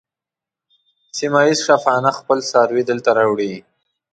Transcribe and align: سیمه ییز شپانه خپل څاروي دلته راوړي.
سیمه 1.17 1.41
ییز 1.45 1.59
شپانه 1.67 2.11
خپل 2.19 2.37
څاروي 2.49 2.83
دلته 2.89 3.09
راوړي. 3.17 3.53